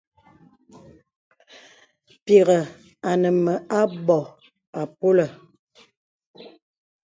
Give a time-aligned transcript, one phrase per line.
[2.23, 2.61] Pìghə̀
[3.09, 4.19] ane mə anbô
[4.79, 5.29] àpolə̀.